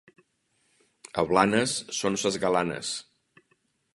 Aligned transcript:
A 1.21 1.25
Blanes 1.33 1.77
són 1.99 2.19
ses 2.21 2.39
galanes. 2.47 2.95